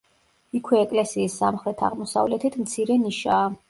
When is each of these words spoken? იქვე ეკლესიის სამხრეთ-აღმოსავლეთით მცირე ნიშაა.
იქვე 0.59 0.79
ეკლესიის 0.85 1.37
სამხრეთ-აღმოსავლეთით 1.43 2.61
მცირე 2.67 3.03
ნიშაა. 3.09 3.51